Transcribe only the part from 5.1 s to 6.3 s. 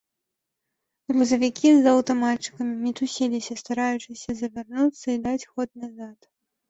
і даць ход назад.